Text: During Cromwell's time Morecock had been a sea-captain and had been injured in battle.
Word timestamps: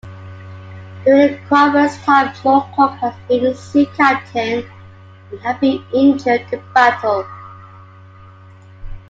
During 1.05 1.37
Cromwell's 1.45 1.95
time 1.99 2.33
Morecock 2.43 2.97
had 2.97 3.13
been 3.27 3.45
a 3.45 3.53
sea-captain 3.55 4.67
and 5.29 5.39
had 5.41 5.59
been 5.59 5.85
injured 5.93 6.43
in 6.51 6.59
battle. 6.73 7.27